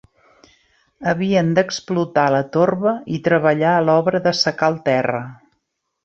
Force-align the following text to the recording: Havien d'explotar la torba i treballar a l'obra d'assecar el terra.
Havien 1.11 1.51
d'explotar 1.59 2.23
la 2.35 2.39
torba 2.57 2.93
i 3.17 3.23
treballar 3.27 3.73
a 3.73 3.83
l'obra 3.91 4.23
d'assecar 4.29 4.71
el 4.75 4.79
terra. 4.93 5.21